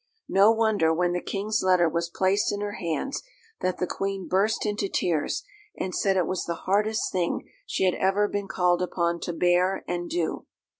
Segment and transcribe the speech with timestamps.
[0.29, 3.21] No wonder, when the King's letter was placed in her hands,
[3.59, 5.43] that the Queen burst into tears,
[5.77, 9.83] and said it was the hardest thing she had ever been called upon to bear
[9.87, 10.47] and do.